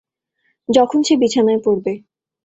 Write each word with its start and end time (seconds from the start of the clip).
যখন 0.69 0.99
সে 1.03 1.13
বিছানায় 1.17 1.61
পড়বে। 1.65 1.93